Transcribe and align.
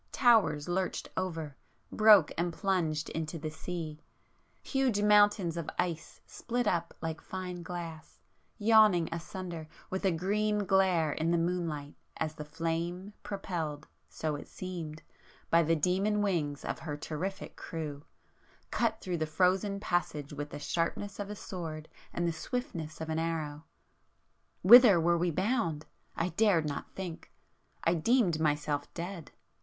towers 0.13 0.67
lurched 0.67 1.09
over, 1.15 1.55
broke 1.91 2.31
and 2.35 2.51
plunged 2.53 3.07
into 3.11 3.37
the 3.37 3.51
sea,—huge 3.51 4.99
mountains 5.03 5.57
of 5.57 5.69
ice 5.77 6.19
split 6.25 6.65
up 6.65 6.95
like 7.03 7.21
fine 7.21 7.61
glass, 7.61 8.17
yawning 8.57 9.07
asunder 9.11 9.67
with 9.91 10.03
a 10.03 10.09
green 10.09 10.65
glare 10.65 11.11
in 11.11 11.29
the 11.29 11.37
moonlight 11.37 11.93
as 12.17 12.33
the 12.33 12.43
'Flame' 12.43 13.13
propelled, 13.21 13.87
so 14.09 14.35
it 14.35 14.47
seemed, 14.47 15.03
by 15.51 15.61
the 15.61 15.75
demon 15.75 16.23
wings 16.23 16.65
of 16.65 16.79
her 16.79 16.97
terrific 16.97 17.55
crew, 17.55 18.03
cut 18.71 18.99
through 19.01 19.17
the 19.19 19.27
frozen 19.27 19.79
passage 19.79 20.33
with 20.33 20.49
the 20.49 20.57
sharpness 20.57 21.19
of 21.19 21.29
a 21.29 21.35
sword 21.35 21.87
and 22.11 22.27
the 22.27 22.33
swiftness 22.33 23.01
of 23.01 23.09
an 23.09 23.19
arrow! 23.19 23.65
Whither 24.63 24.99
were 24.99 25.19
we 25.19 25.29
bound? 25.29 25.85
I 26.17 26.29
dared 26.29 26.65
not 26.65 26.91
think,—I 26.95 27.93
deemed 27.93 28.39
myself 28.39 28.91
dead. 28.95 29.29